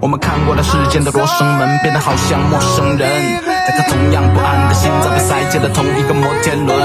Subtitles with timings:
[0.00, 3.08] 我们看过了世间的罗生门，变得好像陌生人。
[3.44, 6.78] 两颗同样不安的心脏被塞进了同一个摩天轮。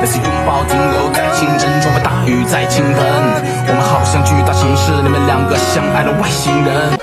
[0.00, 3.02] 那些拥抱停留在清晨，窗外大雨在倾盆。
[3.66, 6.96] 我们好像巨大城市里面两个相爱的外星人。